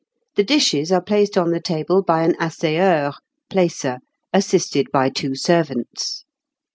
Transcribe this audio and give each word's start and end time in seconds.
The 0.35 0.43
dishes 0.43 0.91
are 0.91 0.99
placed 0.99 1.37
on 1.37 1.51
the 1.51 1.59
table 1.59 2.01
by 2.01 2.23
an 2.23 2.33
asséeur 2.37 3.13
(placer), 3.51 3.99
assisted 4.33 4.87
by 4.91 5.09
two 5.09 5.35
servants. 5.35 6.25